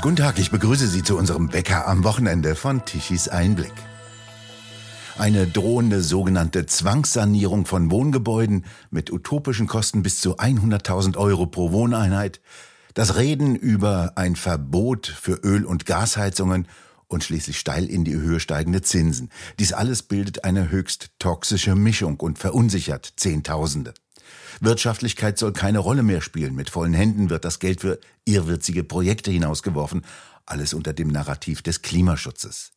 [0.00, 3.72] Guten Tag, ich begrüße Sie zu unserem Bäcker am Wochenende von Tichys Einblick.
[5.18, 12.40] Eine drohende sogenannte Zwangssanierung von Wohngebäuden mit utopischen Kosten bis zu 100.000 Euro pro Wohneinheit,
[12.94, 16.68] das Reden über ein Verbot für Öl- und Gasheizungen
[17.08, 19.30] und schließlich steil in die Höhe steigende Zinsen.
[19.58, 23.94] Dies alles bildet eine höchst toxische Mischung und verunsichert Zehntausende.
[24.60, 26.54] Wirtschaftlichkeit soll keine Rolle mehr spielen.
[26.54, 30.04] Mit vollen Händen wird das Geld für irrwitzige Projekte hinausgeworfen.
[30.46, 32.72] Alles unter dem Narrativ des Klimaschutzes.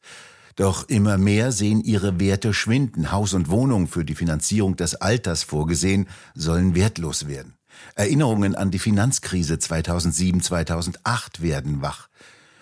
[0.56, 3.12] Doch immer mehr sehen ihre Werte schwinden.
[3.12, 7.56] Haus und Wohnung für die Finanzierung des Alters vorgesehen, sollen wertlos werden.
[7.95, 12.09] Erinnerungen an die Finanzkrise 2007, 2008 werden wach.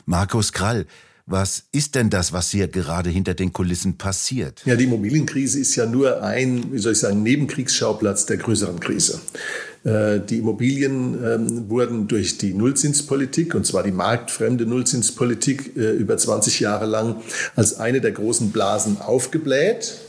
[0.06, 0.86] Markus Krall,
[1.30, 4.62] was ist denn das, was hier gerade hinter den Kulissen passiert?
[4.66, 9.20] Ja, die Immobilienkrise ist ja nur ein, wie soll ich sagen, Nebenkriegsschauplatz der größeren Krise.
[9.84, 16.18] Äh, die Immobilien ähm, wurden durch die Nullzinspolitik, und zwar die marktfremde Nullzinspolitik, äh, über
[16.18, 17.22] 20 Jahre lang
[17.56, 20.00] als eine der großen Blasen aufgebläht.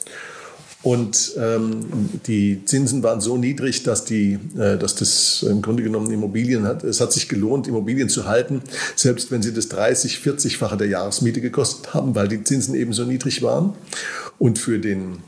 [0.82, 6.10] Und ähm, die Zinsen waren so niedrig, dass, die, äh, dass das im Grunde genommen
[6.10, 6.84] Immobilien hat.
[6.84, 8.62] Es hat sich gelohnt, Immobilien zu halten,
[8.96, 13.04] selbst wenn sie das 30, 40-fache der Jahresmiete gekostet haben, weil die Zinsen eben so
[13.04, 13.74] niedrig waren.
[14.38, 15.18] Und für den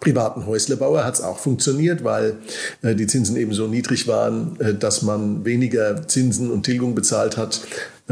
[0.00, 2.36] privaten Häuslebauer hat es auch funktioniert, weil
[2.80, 7.36] äh, die Zinsen eben so niedrig waren, äh, dass man weniger Zinsen und Tilgung bezahlt
[7.36, 7.60] hat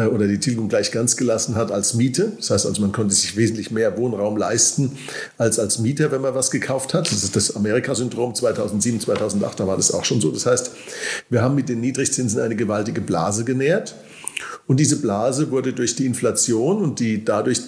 [0.06, 2.32] oder die Tilgung gleich ganz gelassen hat als Miete.
[2.36, 4.92] Das heißt also, man konnte sich wesentlich mehr Wohnraum leisten
[5.36, 7.10] als als Mieter, wenn man was gekauft hat.
[7.10, 10.30] Das ist das Amerika-Syndrom 2007, 2008, da war das auch schon so.
[10.30, 10.70] Das heißt,
[11.30, 13.94] wir haben mit den Niedrigzinsen eine gewaltige Blase genährt.
[14.66, 17.60] Und diese Blase wurde durch die Inflation und die dadurch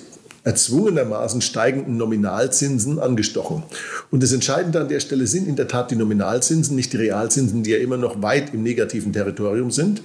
[0.45, 3.63] erzwungenermaßen steigenden Nominalzinsen angestochen.
[4.11, 7.63] Und das Entscheidende an der Stelle sind in der Tat die Nominalzinsen, nicht die Realzinsen,
[7.63, 10.03] die ja immer noch weit im negativen Territorium sind.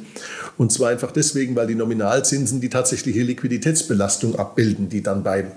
[0.58, 5.52] Und zwar einfach deswegen, weil die Nominalzinsen die tatsächliche Liquiditätsbelastung abbilden, die dann bei,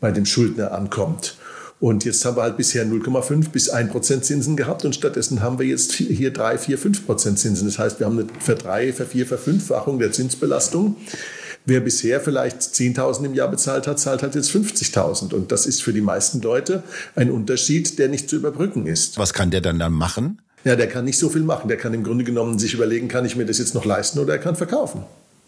[0.00, 1.36] bei dem Schuldner ankommt.
[1.82, 5.58] Und jetzt haben wir halt bisher 0,5 bis 1 Prozent Zinsen gehabt und stattdessen haben
[5.58, 7.66] wir jetzt hier 3, 4, 5 Prozent Zinsen.
[7.66, 10.94] Das heißt, wir haben eine Verdrei-, Vervier-, Verfünffachung der Zinsbelastung.
[11.64, 15.32] Wer bisher vielleicht 10.000 im Jahr bezahlt hat, zahlt halt jetzt 50.000.
[15.32, 16.82] Und das ist für die meisten Leute
[17.14, 19.18] ein Unterschied, der nicht zu überbrücken ist.
[19.18, 20.40] Was kann der dann dann machen?
[20.64, 21.68] Ja, der kann nicht so viel machen.
[21.68, 24.34] Der kann im Grunde genommen sich überlegen, kann ich mir das jetzt noch leisten oder
[24.34, 25.04] er kann verkaufen.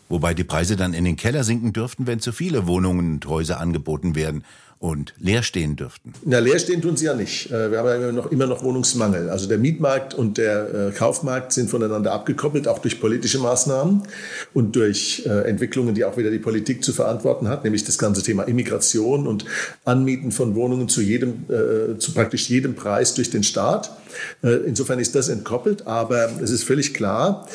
[0.09, 3.61] Wobei die Preise dann in den Keller sinken dürften, wenn zu viele Wohnungen und Häuser
[3.61, 4.45] angeboten werden
[4.85, 6.13] und leer stehen dürften.
[6.27, 7.51] Na, leer stehen tun sie ja nicht.
[7.51, 9.31] Äh, wir haben ja immer noch, immer noch Wohnungsmangel.
[9.31, 14.03] Also der Mietmarkt und der äh, Kaufmarkt sind voneinander abgekoppelt, auch durch politische Maßnahmen
[14.53, 18.23] und durch äh, Entwicklungen, die auch wieder die Politik zu verantworten hat, nämlich das ganze
[18.23, 19.47] Thema Immigration und
[19.87, 21.47] Anmieten von Wohnungen zu jedem,
[21.99, 23.91] zu praktisch jedem Preis durch den Staat.
[24.43, 27.47] Insofern ist das entkoppelt, aber es ist völlig klar,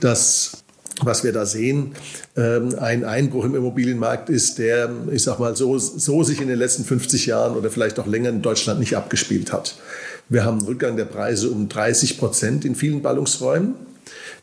[0.00, 0.64] dass
[1.02, 1.92] was wir da sehen,
[2.36, 6.58] ähm, ein Einbruch im Immobilienmarkt ist, der, ich sag mal, so, so sich in den
[6.58, 9.76] letzten 50 Jahren oder vielleicht auch länger in Deutschland nicht abgespielt hat.
[10.28, 13.74] Wir haben einen Rückgang der Preise um 30 Prozent in vielen Ballungsräumen.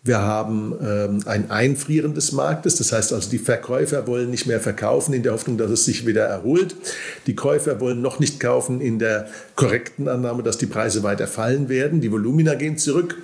[0.05, 4.59] Wir haben ähm, ein Einfrieren des Marktes, das heißt also, die Verkäufer wollen nicht mehr
[4.59, 6.75] verkaufen in der Hoffnung, dass es sich wieder erholt.
[7.25, 11.69] Die Käufer wollen noch nicht kaufen in der korrekten Annahme, dass die Preise weiter fallen
[11.69, 12.01] werden.
[12.01, 13.15] Die Volumina gehen zurück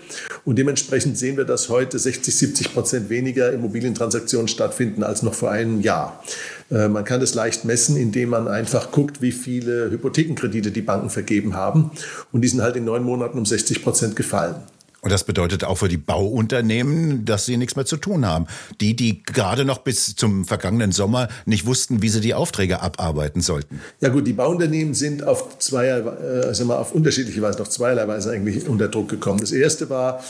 [0.45, 5.51] und dementsprechend sehen wir, dass heute 60, 70 Prozent weniger Immobilientransaktionen stattfinden als noch vor
[5.51, 6.23] einem Jahr.
[6.71, 11.09] Äh, man kann das leicht messen, indem man einfach guckt, wie viele Hypothekenkredite die Banken
[11.09, 11.91] vergeben haben.
[12.31, 14.55] Und die sind halt in neun Monaten um 60 Prozent gefallen.
[15.01, 18.47] Und das bedeutet auch für die Bauunternehmen, dass sie nichts mehr zu tun haben.
[18.81, 23.41] Die, die gerade noch bis zum vergangenen Sommer nicht wussten, wie sie die Aufträge abarbeiten
[23.41, 23.79] sollten.
[24.01, 28.07] Ja gut, die Bauunternehmen sind auf, zwei, äh, sagen wir, auf unterschiedliche Weise, noch zweierlei
[28.07, 29.39] Weise eigentlich unter Druck gekommen.
[29.39, 30.21] Das erste war,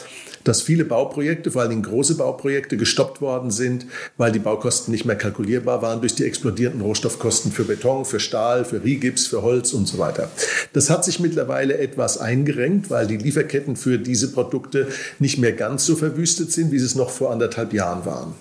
[0.43, 3.85] dass viele Bauprojekte, vor allem große Bauprojekte, gestoppt worden sind,
[4.17, 8.65] weil die Baukosten nicht mehr kalkulierbar waren durch die explodierenden Rohstoffkosten für Beton, für Stahl,
[8.65, 10.29] für Rigips, für Holz und so weiter.
[10.73, 14.87] Das hat sich mittlerweile etwas eingerenkt, weil die Lieferketten für diese Produkte
[15.19, 18.33] nicht mehr ganz so verwüstet sind, wie sie es noch vor anderthalb Jahren waren.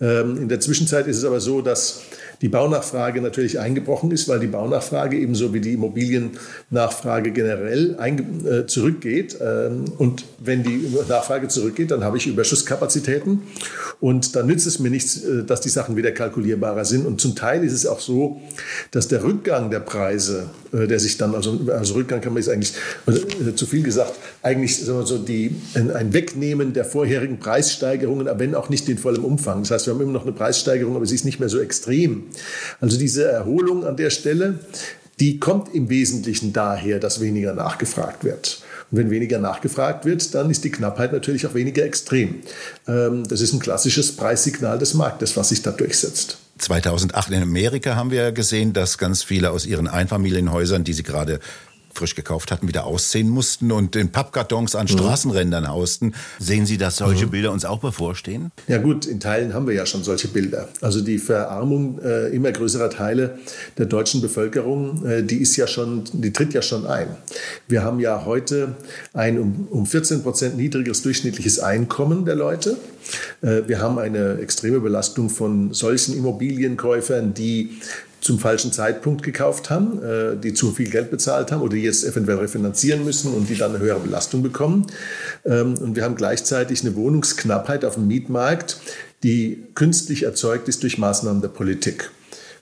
[0.00, 2.00] Ähm, in der Zwischenzeit ist es aber so, dass
[2.40, 9.38] die Baunachfrage natürlich eingebrochen ist, weil die Baunachfrage ebenso wie die Immobiliennachfrage generell äh, zurückgeht.
[9.40, 13.42] Ähm, und wenn die Nachfrage zurückgeht, dann habe ich Überschusskapazitäten
[14.00, 17.06] und dann nützt es mir nichts, äh, dass die Sachen wieder kalkulierbarer sind.
[17.06, 18.40] Und zum Teil ist es auch so,
[18.90, 22.50] dass der Rückgang der Preise, äh, der sich dann, also, also Rückgang kann man jetzt
[22.50, 22.74] eigentlich,
[23.06, 28.40] äh, zu viel gesagt, eigentlich sagen wir so die, ein Wegnehmen der vorherigen Preissteigerungen, aber
[28.40, 29.60] wenn auch nicht in vollem Umfang.
[29.62, 32.23] Das heißt, wir haben immer noch eine Preissteigerung, aber sie ist nicht mehr so extrem.
[32.80, 34.58] Also diese Erholung an der Stelle,
[35.20, 38.62] die kommt im Wesentlichen daher, dass weniger nachgefragt wird.
[38.90, 42.42] Und wenn weniger nachgefragt wird, dann ist die Knappheit natürlich auch weniger extrem.
[42.86, 46.38] Ähm, das ist ein klassisches Preissignal des Marktes, was sich da durchsetzt.
[46.58, 51.40] 2008 in Amerika haben wir gesehen, dass ganz viele aus ihren Einfamilienhäusern, die sie gerade
[51.96, 54.88] frisch gekauft hatten, wieder ausziehen mussten und in Pappkartons an mhm.
[54.88, 56.14] Straßenrändern hausten.
[56.38, 57.30] Sehen Sie, dass solche mhm.
[57.30, 58.50] Bilder uns auch bevorstehen?
[58.68, 60.68] Ja gut, in Teilen haben wir ja schon solche Bilder.
[60.80, 63.38] Also die Verarmung äh, immer größerer Teile
[63.78, 67.08] der deutschen Bevölkerung, äh, die ist ja schon, die tritt ja schon ein.
[67.68, 68.74] Wir haben ja heute
[69.12, 72.76] ein um, um 14 Prozent niedrigeres durchschnittliches Einkommen der Leute.
[73.42, 77.80] Äh, wir haben eine extreme Belastung von solchen Immobilienkäufern, die
[78.24, 82.04] zum falschen Zeitpunkt gekauft haben, äh, die zu viel Geld bezahlt haben oder die jetzt
[82.04, 84.86] eventuell refinanzieren müssen und die dann eine höhere Belastung bekommen.
[85.44, 88.80] Ähm, und wir haben gleichzeitig eine Wohnungsknappheit auf dem Mietmarkt,
[89.22, 92.10] die künstlich erzeugt ist durch Maßnahmen der Politik.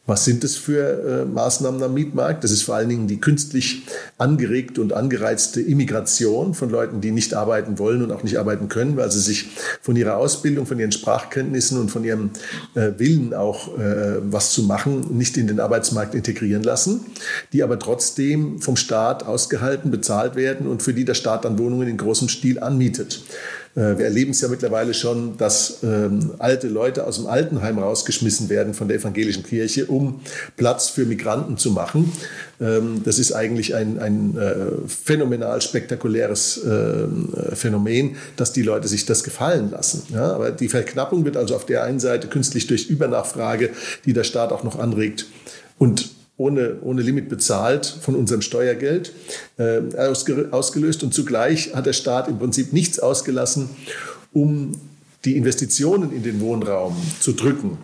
[0.05, 2.43] Was sind das für äh, Maßnahmen am Mietmarkt?
[2.43, 3.83] Das ist vor allen Dingen die künstlich
[4.19, 8.97] angeregte und angereizte Immigration von Leuten, die nicht arbeiten wollen und auch nicht arbeiten können,
[8.97, 9.51] weil sie sich
[9.81, 12.31] von ihrer Ausbildung, von ihren Sprachkenntnissen und von ihrem
[12.75, 17.07] äh, Willen auch äh, was zu machen, nicht in den Arbeitsmarkt integrieren lassen,
[17.53, 21.87] die aber trotzdem vom Staat ausgehalten, bezahlt werden und für die der Staat dann Wohnungen
[21.87, 23.23] in großem Stil anmietet.
[23.75, 28.49] Äh, wir erleben es ja mittlerweile schon, dass ähm, alte Leute aus dem Altenheim rausgeschmissen
[28.49, 30.21] werden von der evangelischen Kirche, um
[30.57, 32.13] Platz für Migranten zu machen.
[32.61, 39.07] Ähm, das ist eigentlich ein, ein äh, phänomenal spektakuläres äh, Phänomen, dass die Leute sich
[39.07, 40.03] das gefallen lassen.
[40.13, 43.71] Ja, aber die Verknappung wird also auf der einen Seite künstlich durch Übernachfrage,
[44.05, 45.27] die der Staat auch noch anregt,
[45.79, 49.13] und ohne, ohne Limit bezahlt von unserem Steuergeld
[49.59, 51.03] äh, ausgelöst.
[51.03, 53.69] Und zugleich hat der Staat im Prinzip nichts ausgelassen,
[54.33, 54.73] um
[55.25, 57.79] die Investitionen in den Wohnraum zu drücken.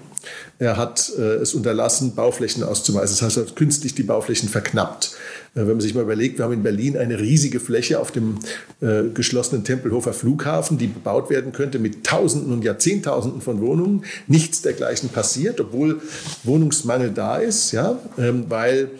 [0.59, 3.17] Er hat äh, es unterlassen, Bauflächen auszuweisen.
[3.17, 5.13] Das heißt, er hat künstlich die Bauflächen verknappt.
[5.55, 8.39] Äh, wenn man sich mal überlegt, wir haben in Berlin eine riesige Fläche auf dem
[8.81, 14.05] äh, geschlossenen Tempelhofer Flughafen, die bebaut werden könnte mit Tausenden und Jahrzehntausenden von Wohnungen.
[14.27, 16.01] Nichts dergleichen passiert, obwohl
[16.45, 18.91] Wohnungsmangel da ist, ja, ähm, weil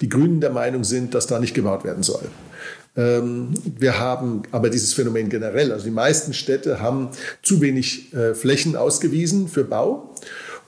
[0.00, 2.24] die Grünen der Meinung sind, dass da nicht gebaut werden soll.
[2.96, 5.72] Ähm, wir haben aber dieses Phänomen generell.
[5.72, 7.10] Also die meisten Städte haben
[7.42, 10.14] zu wenig äh, Flächen ausgewiesen für Bau.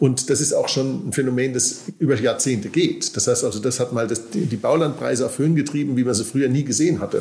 [0.03, 3.17] Und das ist auch schon ein Phänomen, das über Jahrzehnte geht.
[3.17, 6.25] Das heißt also, das hat mal das, die Baulandpreise auf Höhen getrieben, wie man sie
[6.25, 7.19] früher nie gesehen hatte.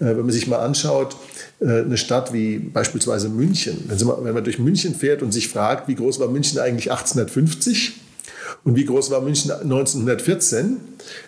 [0.00, 1.18] Äh, wenn man sich mal anschaut,
[1.60, 5.96] äh, eine Stadt wie beispielsweise München, wenn, man durch München fährt und sich fragt, wie
[5.96, 8.00] groß war München eigentlich 1850?
[8.64, 10.78] Und wie groß war München 1914?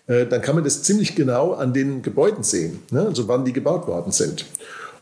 [0.06, 3.02] Äh, dann kann man das ziemlich genau an den Gebäuden sehen, ne?
[3.02, 4.46] also wann die gebaut worden sind.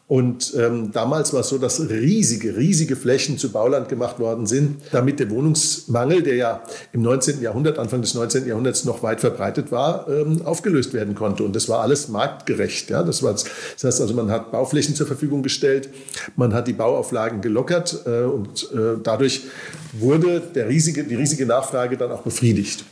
[0.06, 4.76] Und ähm, damals war es so, dass riesige, riesige Flächen zu Bauland gemacht worden sind,
[4.92, 6.62] damit der Wohnungsmangel, der ja
[6.92, 7.40] im 19.
[7.40, 8.46] Jahrhundert, Anfang des 19.
[8.46, 11.42] Jahrhunderts noch weit verbreitet war, ähm, aufgelöst werden konnte.
[11.42, 12.90] Und das war alles marktgerecht.
[12.90, 13.02] Ja?
[13.02, 13.46] Das, war, das
[13.82, 15.88] heißt also, man hat Bauflächen zur Verfügung gestellt,
[16.36, 19.44] man hat die Bauauflagen gelockert äh, und äh, dadurch
[19.94, 22.84] wurde der riesige, die riesige Nachfrage dann auch befriedigt.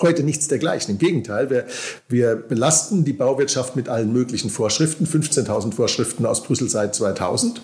[0.00, 0.92] Heute nichts dergleichen.
[0.92, 1.66] Im Gegenteil, wir,
[2.08, 7.62] wir belasten die Bauwirtschaft mit allen möglichen Vorschriften, 15.000 Vorschriften aus Brüssel seit 2000.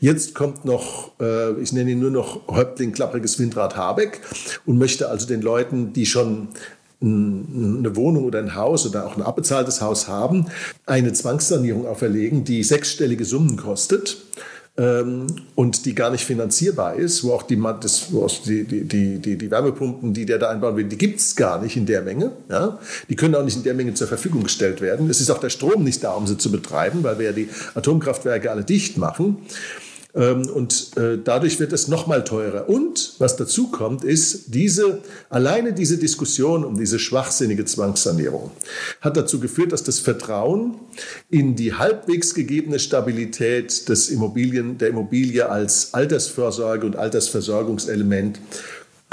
[0.00, 4.20] Jetzt kommt noch, äh, ich nenne ihn nur noch Häuptling klappriges Windrad Habeck
[4.66, 6.48] und möchte also den Leuten, die schon
[7.00, 10.46] eine Wohnung oder ein Haus oder auch ein abbezahltes Haus haben,
[10.86, 14.16] eine Zwangssanierung auferlegen, die sechsstellige Summen kostet
[14.76, 19.18] ähm, und die gar nicht finanzierbar ist, wo auch die, das, wo auch die, die,
[19.18, 22.02] die, die, Wärmepumpen, die der da einbauen will, die gibt es gar nicht in der
[22.02, 22.32] Menge.
[22.50, 22.78] Ja?
[23.08, 25.08] Die können auch nicht in der Menge zur Verfügung gestellt werden.
[25.08, 27.48] Es ist auch der Strom nicht da, um sie zu betreiben, weil wir ja die
[27.74, 29.38] Atomkraftwerke alle dicht machen.
[30.14, 32.68] Ähm, und äh, dadurch wird es noch mal teurer.
[32.68, 38.50] Und was dazu kommt, ist, diese, alleine diese Diskussion um diese schwachsinnige Zwangssanierung
[39.00, 40.76] hat dazu geführt, dass das Vertrauen
[41.30, 48.38] in die halbwegs gegebene Stabilität des Immobilien, der Immobilie als Altersvorsorge und Altersversorgungselement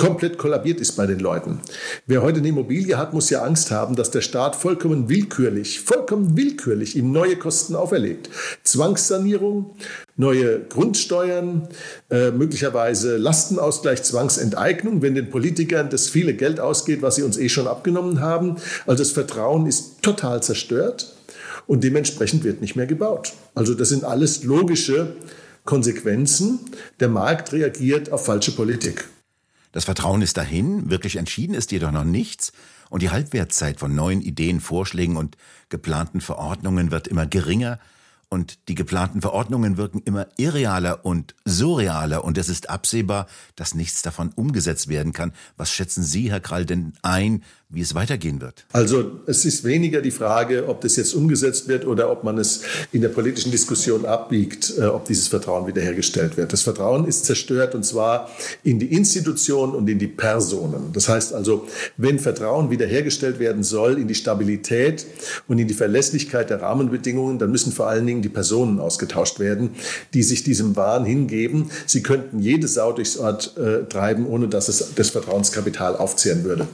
[0.02, 1.60] komplett kollabiert ist bei den Leuten.
[2.08, 6.36] Wer heute eine Immobilie hat, muss ja Angst haben, dass der Staat vollkommen willkürlich, vollkommen
[6.36, 8.28] willkürlich ihm neue Kosten auferlegt.
[8.64, 9.76] Zwangssanierung,
[10.18, 11.68] neue Grundsteuern,
[12.10, 17.50] äh, möglicherweise Lastenausgleich, Zwangsenteignung, wenn den Politikern das viele Geld ausgeht, was sie uns eh
[17.50, 18.56] schon abgenommen haben.
[18.88, 21.16] Also das Vertrauen ist total zerstört
[21.68, 23.34] und dementsprechend wird nicht mehr gebaut.
[23.54, 25.14] Also das sind alles logische
[25.64, 26.60] Konsequenzen.
[27.00, 29.06] Der Markt reagiert auf falsche Politik.
[29.72, 32.52] Das Vertrauen ist dahin, wirklich entschieden ist jedoch noch nichts,
[32.90, 35.38] und die Halbwertszeit von neuen Ideen, Vorschlägen und
[35.70, 37.80] geplanten Verordnungen wird immer geringer,
[38.34, 44.02] und die geplanten Verordnungen wirken immer irrealer und surrealer, und es ist absehbar, dass nichts
[44.02, 45.34] davon umgesetzt werden kann.
[45.58, 48.66] Was schätzen Sie, Herr Krall, denn ein, wie es weitergehen wird?
[48.74, 52.64] Also es ist weniger die Frage, ob das jetzt umgesetzt wird oder ob man es
[52.92, 56.52] in der politischen Diskussion abbiegt, äh, ob dieses Vertrauen wiederhergestellt wird.
[56.52, 58.30] Das Vertrauen ist zerstört und zwar
[58.64, 60.92] in die Institutionen und in die Personen.
[60.94, 65.06] Das heißt also, wenn Vertrauen wiederhergestellt werden soll in die Stabilität
[65.48, 69.72] und in die Verlässlichkeit der Rahmenbedingungen, dann müssen vor allen Dingen die Personen ausgetauscht werden,
[70.14, 71.72] die sich diesem Wahn hingeben.
[71.86, 76.68] Sie könnten jede Sau durchs Ort äh, treiben, ohne dass es das Vertrauenskapital aufzehren würde.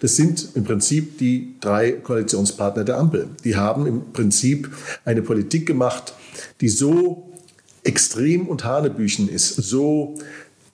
[0.00, 3.28] Das sind im Prinzip die drei Koalitionspartner der Ampel.
[3.44, 4.70] Die haben im Prinzip
[5.04, 6.14] eine Politik gemacht,
[6.60, 7.28] die so
[7.84, 10.14] extrem und hanebüchen ist, so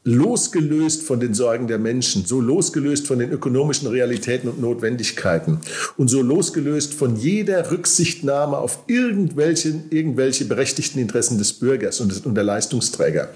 [0.09, 5.61] losgelöst von den Sorgen der Menschen, so losgelöst von den ökonomischen Realitäten und Notwendigkeiten
[5.97, 12.21] und so losgelöst von jeder Rücksichtnahme auf irgendwelche, irgendwelche berechtigten Interessen des Bürgers und, des,
[12.21, 13.29] und der Leistungsträger,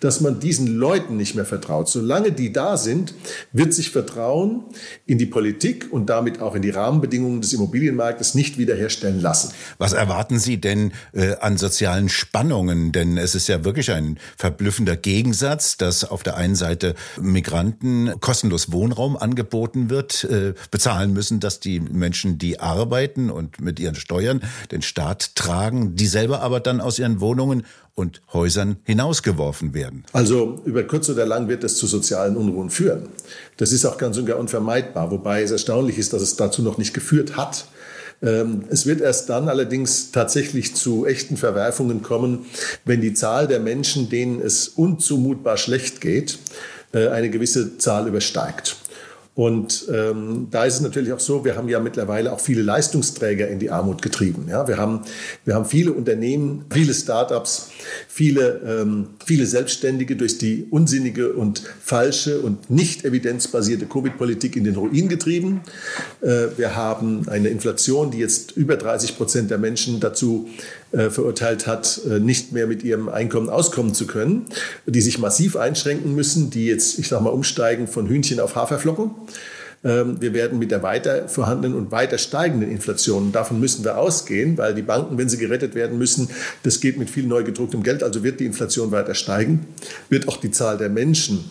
[0.00, 1.88] dass man diesen Leuten nicht mehr vertraut.
[1.88, 3.14] Solange die da sind,
[3.52, 4.64] wird sich Vertrauen
[5.06, 9.52] in die Politik und damit auch in die Rahmenbedingungen des Immobilienmarktes nicht wiederherstellen lassen.
[9.78, 12.92] Was erwarten Sie denn äh, an sozialen Spannungen?
[12.92, 18.72] Denn es ist ja wirklich ein verblüffender Gegensatz, dass auf der einen Seite Migranten kostenlos
[18.72, 24.42] Wohnraum angeboten wird, äh, bezahlen müssen, dass die Menschen, die arbeiten und mit ihren Steuern
[24.70, 30.04] den Staat tragen, die selber aber dann aus ihren Wohnungen und Häusern hinausgeworfen werden.
[30.12, 33.08] Also über kurz oder lang wird das zu sozialen Unruhen führen.
[33.56, 36.78] Das ist auch ganz und gar unvermeidbar, wobei es erstaunlich ist, dass es dazu noch
[36.78, 37.66] nicht geführt hat.
[38.22, 42.46] Ähm, es wird erst dann allerdings tatsächlich zu echten Verwerfungen kommen,
[42.84, 46.38] wenn die Zahl der Menschen, denen es unzumutbar schlecht geht,
[46.92, 48.76] äh, eine gewisse Zahl übersteigt.
[49.38, 53.46] Und ähm, da ist es natürlich auch so, wir haben ja mittlerweile auch viele Leistungsträger
[53.46, 54.46] in die Armut getrieben.
[54.48, 54.66] Ja?
[54.66, 55.02] Wir, haben,
[55.44, 57.70] wir haben viele Unternehmen, viele Startups,
[58.08, 64.74] viele, ähm, viele Selbstständige durch die unsinnige und falsche und nicht evidenzbasierte Covid-Politik in den
[64.74, 65.60] Ruin getrieben.
[66.20, 70.48] Äh, wir haben eine Inflation, die jetzt über 30 Prozent der Menschen dazu
[70.92, 74.46] äh, verurteilt hat, äh, nicht mehr mit ihrem Einkommen auskommen zu können,
[74.86, 79.10] die sich massiv einschränken müssen, die jetzt, ich sag mal, umsteigen von Hühnchen auf Haferflocken.
[79.84, 84.58] Ähm, wir werden mit der weiter vorhandenen und weiter steigenden Inflation, davon müssen wir ausgehen,
[84.58, 86.28] weil die Banken, wenn sie gerettet werden müssen,
[86.62, 89.66] das geht mit viel neu gedrucktem Geld, also wird die Inflation weiter steigen,
[90.08, 91.50] wird auch die Zahl der Menschen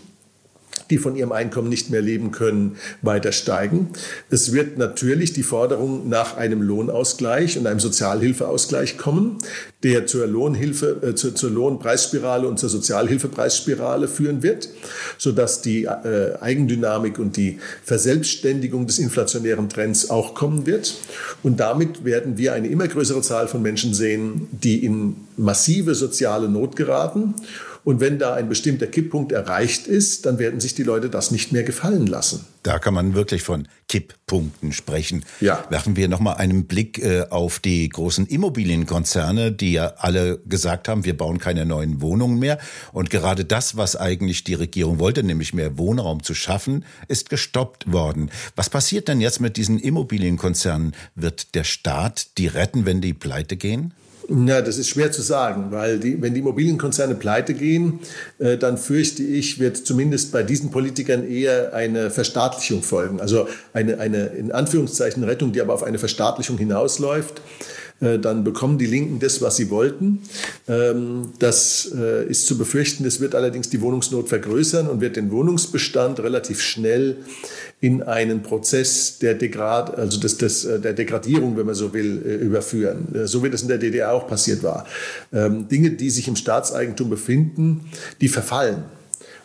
[0.89, 3.89] die von ihrem Einkommen nicht mehr leben können, weiter steigen.
[4.29, 9.37] Es wird natürlich die Forderung nach einem Lohnausgleich und einem Sozialhilfeausgleich kommen,
[9.83, 14.69] der zur Lohnhilfe, äh, zur, zur Lohnpreisspirale und zur Sozialhilfepreisspirale führen wird,
[15.17, 20.95] sodass die äh, Eigendynamik und die Verselbstständigung des inflationären Trends auch kommen wird.
[21.43, 26.49] Und damit werden wir eine immer größere Zahl von Menschen sehen, die in massive soziale
[26.49, 27.35] Not geraten
[27.87, 31.53] und wenn da ein bestimmter Kipppunkt erreicht ist, dann werden sich die Leute das nicht
[31.53, 32.45] mehr gefallen lassen.
[32.61, 35.23] Da kann man wirklich von Kipppunkten sprechen.
[35.39, 35.63] Ja.
[35.69, 40.89] Werfen wir noch mal einen Blick äh, auf die großen Immobilienkonzerne, die ja alle gesagt
[40.89, 42.57] haben, wir bauen keine neuen Wohnungen mehr.
[42.91, 47.89] Und gerade das, was eigentlich die Regierung wollte, nämlich mehr Wohnraum zu schaffen, ist gestoppt
[47.89, 48.31] worden.
[48.57, 50.93] Was passiert denn jetzt mit diesen Immobilienkonzernen?
[51.15, 53.93] Wird der Staat die retten, wenn die pleite gehen?
[54.29, 57.99] Na, das ist schwer zu sagen, weil die, wenn die Immobilienkonzerne pleite gehen,
[58.39, 63.21] äh, dann fürchte ich, wird zumindest bei diesen Politikern eher eine Verstaatlichung folgen.
[63.21, 67.41] Also eine, eine in Anführungszeichen Rettung, die aber auf eine Verstaatlichung hinausläuft.
[67.99, 70.21] Äh, dann bekommen die Linken das, was sie wollten.
[70.67, 73.03] Ähm, das äh, ist zu befürchten.
[73.03, 77.17] Das wird allerdings die Wohnungsnot vergrößern und wird den Wohnungsbestand relativ schnell
[77.79, 82.17] in einen Prozess der, Degrad, also des, des, äh, der Degradierung, wenn man so will,
[82.17, 83.07] überführen.
[83.25, 84.85] So wie das in der DDR auch passiert war.
[85.31, 88.96] Ähm, Dinge, die sich im Staatseigentum befinden, die verfallen.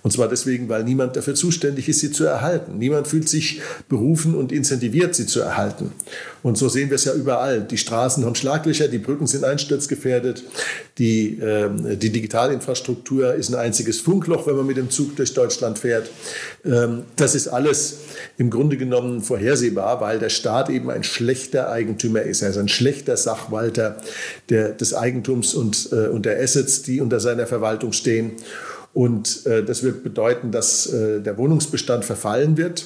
[0.03, 2.79] Und zwar deswegen, weil niemand dafür zuständig ist, sie zu erhalten.
[2.79, 5.93] Niemand fühlt sich berufen und incentiviert, sie zu erhalten.
[6.43, 7.61] Und so sehen wir es ja überall.
[7.61, 10.43] Die Straßen haben Schlaglöcher, die Brücken sind einsturzgefährdet,
[10.99, 15.79] die, äh, die Digitalinfrastruktur ist ein einziges Funkloch, wenn man mit dem Zug durch Deutschland
[15.79, 16.11] fährt.
[16.65, 17.99] Ähm, das ist alles
[18.39, 22.43] im Grunde genommen vorhersehbar, weil der Staat eben ein schlechter Eigentümer ist.
[22.43, 23.99] Er ist ein schlechter Sachwalter
[24.49, 28.33] der, des Eigentums und, äh, und der Assets, die unter seiner Verwaltung stehen.
[28.95, 32.85] Und äh, das wird bedeuten, dass äh, der Wohnungsbestand verfallen wird.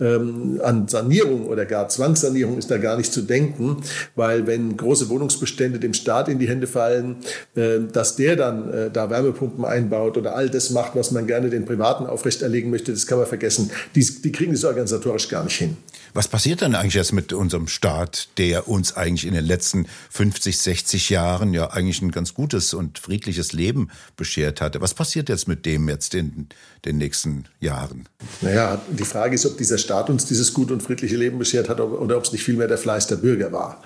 [0.00, 3.82] Ähm, an Sanierung oder gar Zwangssanierung ist da gar nicht zu denken,
[4.14, 7.16] weil wenn große Wohnungsbestände dem Staat in die Hände fallen,
[7.54, 11.50] äh, dass der dann äh, da Wärmepumpen einbaut oder all das macht, was man gerne
[11.50, 13.70] den Privaten aufrechterlegen möchte, das kann man vergessen.
[13.94, 15.76] Die, die kriegen das organisatorisch gar nicht hin.
[16.14, 20.58] Was passiert dann eigentlich jetzt mit unserem Staat, der uns eigentlich in den letzten 50,
[20.58, 24.80] 60 Jahren ja eigentlich ein ganz gutes und friedliches Leben beschert hatte?
[24.80, 26.48] Was passiert jetzt mit dem jetzt in
[26.84, 28.08] den nächsten Jahren?
[28.40, 31.68] Naja, die Frage ist, ob dieser Staat Staat uns dieses gut und friedliche Leben beschert
[31.68, 33.82] hat oder ob es nicht vielmehr der Fleiß der Bürger war.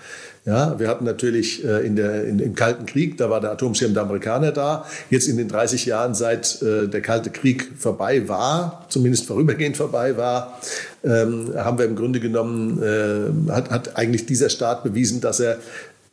[0.47, 3.95] Ja, wir hatten natürlich äh, in der, in, im Kalten Krieg, da war der Atomschirm
[3.95, 4.85] der Amerikaner da.
[5.09, 10.19] Jetzt in den 30 Jahren, seit äh, der Kalte Krieg vorbei war, zumindest vorübergehend vorbei
[10.19, 10.61] war,
[11.03, 15.57] ähm, haben wir im Grunde genommen, äh, hat, hat eigentlich dieser Staat bewiesen, dass er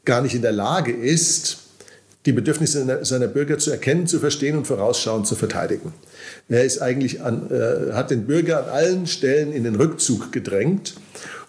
[0.05, 1.57] gar nicht in der Lage ist,
[2.25, 5.91] die Bedürfnisse seiner Bürger zu erkennen, zu verstehen und vorausschauend zu verteidigen.
[6.47, 10.93] Er ist eigentlich an, äh, hat den Bürger an allen Stellen in den Rückzug gedrängt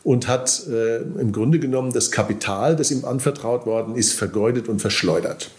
[0.04, 4.80] und hat äh, im Grunde genommen das Kapital, das ihm anvertraut worden ist, vergeudet und
[4.80, 5.50] verschleudert.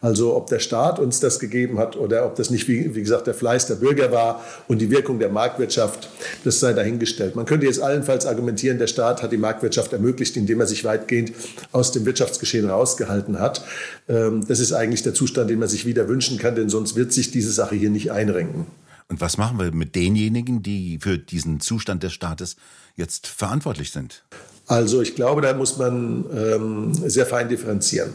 [0.00, 3.26] Also ob der Staat uns das gegeben hat oder ob das nicht, wie, wie gesagt,
[3.26, 6.08] der Fleiß der Bürger war und die Wirkung der Marktwirtschaft,
[6.44, 7.36] das sei dahingestellt.
[7.36, 11.32] Man könnte jetzt allenfalls argumentieren, der Staat hat die Marktwirtschaft ermöglicht, indem er sich weitgehend
[11.72, 13.62] aus dem Wirtschaftsgeschehen rausgehalten hat.
[14.08, 17.12] Ähm, das ist eigentlich der Zustand, den man sich wieder wünschen kann, denn sonst wird
[17.12, 18.66] sich diese Sache hier nicht einrenken.
[19.10, 22.54] Und was machen wir mit denjenigen, die für diesen Zustand des Staates
[22.94, 24.22] jetzt verantwortlich sind?
[24.68, 28.12] Also ich glaube, da muss man ähm, sehr fein differenzieren.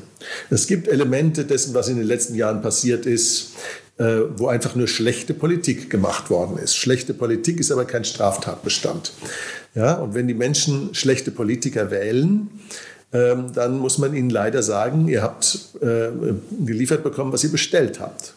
[0.49, 3.55] Es gibt Elemente dessen, was in den letzten Jahren passiert ist,
[3.97, 6.77] äh, wo einfach nur schlechte Politik gemacht worden ist.
[6.77, 9.11] Schlechte Politik ist aber kein Straftatbestand.
[9.75, 12.49] Ja, und wenn die Menschen schlechte Politiker wählen,
[13.11, 16.07] ähm, dann muss man ihnen leider sagen, ihr habt äh,
[16.65, 18.33] geliefert bekommen, was ihr bestellt habt.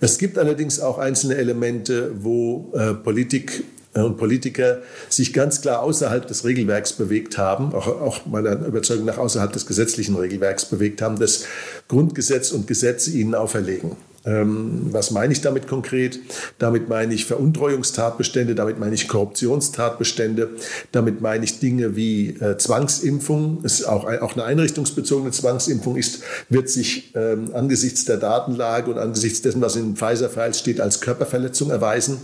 [0.00, 3.64] Es gibt allerdings auch einzelne Elemente, wo äh, Politik
[3.94, 9.04] äh, und Politiker sich ganz klar außerhalb des Regelwerks bewegt haben, auch, auch meiner Überzeugung
[9.04, 11.44] nach außerhalb des gesetzlichen Regelwerks bewegt haben, das
[11.88, 13.96] Grundgesetz und Gesetze ihnen auferlegen.
[14.24, 16.20] Ähm, was meine ich damit konkret?
[16.58, 20.50] Damit meine ich Veruntreuungstatbestände, damit meine ich Korruptionstatbestände,
[20.92, 23.64] damit meine ich Dinge wie äh, Zwangsimpfung.
[23.86, 29.60] Auch, auch eine einrichtungsbezogene Zwangsimpfung ist, wird sich ähm, angesichts der Datenlage und angesichts dessen,
[29.60, 32.18] was in Pfizer-Files steht, als Körperverletzung erweisen.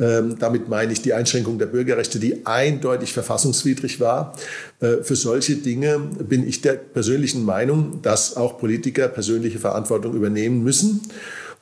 [0.00, 4.34] Ähm, damit meine ich die Einschränkung der Bürgerrechte, die eindeutig verfassungswidrig war.
[4.80, 10.64] Äh, für solche Dinge bin ich der persönlichen Meinung, dass auch Politiker persönliche Verantwortung übernehmen
[10.64, 11.02] müssen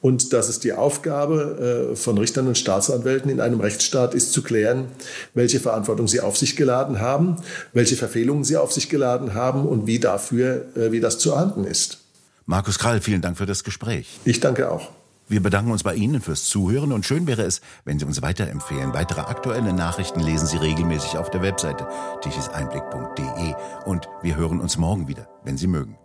[0.00, 4.42] und dass es die Aufgabe äh, von Richtern und Staatsanwälten in einem Rechtsstaat ist, zu
[4.42, 4.86] klären,
[5.34, 7.36] welche Verantwortung sie auf sich geladen haben,
[7.72, 11.64] welche Verfehlungen sie auf sich geladen haben und wie dafür, äh, wie das zu ahnden
[11.64, 11.98] ist.
[12.46, 14.20] Markus Krall, vielen Dank für das Gespräch.
[14.24, 14.97] Ich danke auch.
[15.28, 18.94] Wir bedanken uns bei Ihnen fürs Zuhören und schön wäre es, wenn Sie uns weiterempfehlen.
[18.94, 21.86] Weitere aktuelle Nachrichten lesen Sie regelmäßig auf der Webseite
[22.22, 25.98] tichiseinblick.de und wir hören uns morgen wieder, wenn Sie mögen.